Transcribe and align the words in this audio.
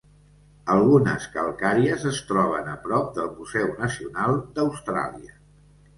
Algunes 0.75 1.27
calcàries 1.35 2.07
es 2.11 2.21
troben 2.31 2.71
a 2.71 2.75
prop 2.89 3.11
del 3.19 3.29
Museu 3.37 3.69
Nacional 3.85 4.37
d'Austràlia. 4.57 5.39